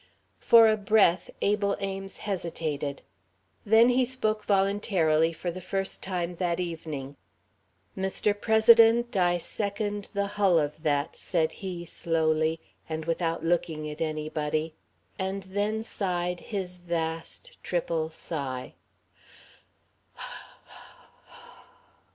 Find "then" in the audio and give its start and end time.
3.67-3.89, 15.43-15.83